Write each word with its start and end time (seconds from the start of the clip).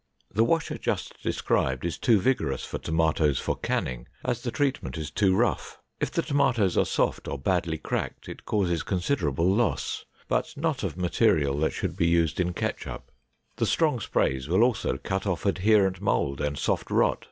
The 0.33 0.43
washer 0.43 0.79
just 0.79 1.21
described 1.21 1.85
is 1.85 1.99
too 1.99 2.19
vigorous 2.19 2.65
for 2.65 2.79
tomatoes 2.79 3.37
for 3.37 3.55
canning, 3.55 4.07
as 4.25 4.41
the 4.41 4.49
treatment 4.49 4.97
is 4.97 5.11
too 5.11 5.35
rough. 5.35 5.77
If 5.99 6.09
the 6.09 6.23
tomatoes 6.23 6.75
are 6.75 6.87
soft 6.87 7.27
or 7.27 7.37
badly 7.37 7.77
cracked, 7.77 8.27
it 8.27 8.43
causes 8.43 8.81
considerable 8.81 9.47
loss, 9.53 10.05
but 10.27 10.57
not 10.57 10.81
of 10.83 10.97
material 10.97 11.55
that 11.59 11.73
should 11.73 11.95
be 11.95 12.07
used 12.07 12.39
in 12.39 12.53
ketchup. 12.53 13.11
The 13.57 13.67
strong 13.67 13.99
sprays 13.99 14.49
will 14.49 14.63
also 14.63 14.97
cut 14.97 15.27
off 15.27 15.45
adherent 15.45 16.01
mold 16.01 16.41
and 16.41 16.57
soft 16.57 16.89
rot. 16.89 17.19